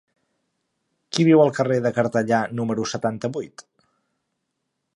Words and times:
Qui 1.17 1.25
viu 1.27 1.43
al 1.43 1.51
carrer 1.57 1.77
de 1.87 1.91
Cartellà 1.97 2.39
número 2.61 2.87
setanta-vuit? 2.93 3.65